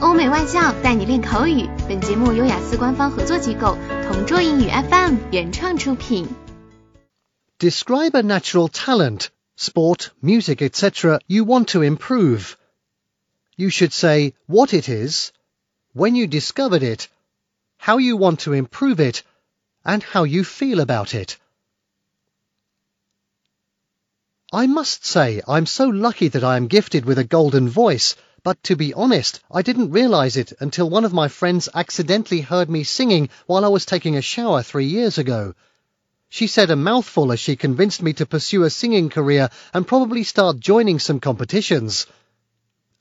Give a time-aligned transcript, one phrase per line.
[0.00, 1.68] 欧美外教带你练口语。
[1.88, 6.28] 本节目由雅思官方合作机构同桌英语 FM 原创出品。
[7.58, 11.20] Describe a natural talent, sport, music, etc.
[11.26, 12.56] you want to improve.
[13.56, 15.32] You should say what it is,
[15.94, 17.08] when you discovered it,
[17.78, 19.22] how you want to improve it,
[19.82, 21.38] and how you feel about it.
[24.52, 28.14] I must say I'm so lucky that I am gifted with a golden voice
[28.46, 32.70] but to be honest, I didn't realize it until one of my friends accidentally heard
[32.70, 35.56] me singing while I was taking a shower three years ago.
[36.28, 40.22] She said a mouthful as she convinced me to pursue a singing career and probably
[40.22, 42.06] start joining some competitions.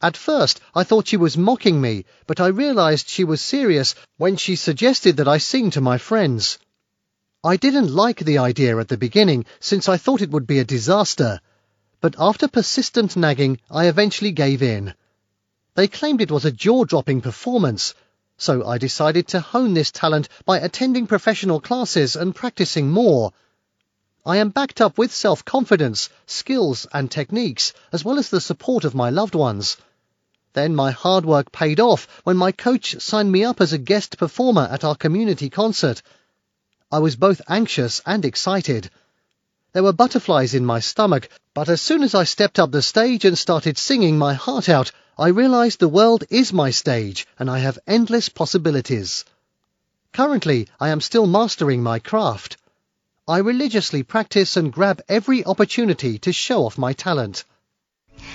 [0.02, 4.38] At first, I thought she was mocking me, but I realized she was serious when
[4.38, 6.58] she suggested that I sing to my friends.
[7.44, 10.66] I didn't like the idea at the beginning, since I thought it would be a
[10.66, 11.40] disaster.
[12.02, 14.96] But after persistent nagging, I eventually gave in.
[15.76, 17.94] They claimed it was a jaw-dropping performance,
[18.38, 23.34] so I decided to hone this talent by attending professional classes and practicing more.
[24.26, 28.96] I am backed up with self-confidence, skills and techniques, as well as the support of
[28.96, 29.76] my loved ones.
[30.54, 34.18] Then my hard work paid off when my coach signed me up as a guest
[34.18, 36.02] performer at our community concert.
[36.90, 38.90] I was both anxious and excited.
[39.76, 43.26] There were butterflies in my stomach, but as soon as I stepped up the stage
[43.26, 47.60] and started singing my heart out, I realized the world is my stage and I
[47.60, 49.26] have endless possibilities.
[50.14, 52.56] Currently, I am still mastering my craft.
[53.28, 57.44] I religiously practice and grab every opportunity to show off my talent.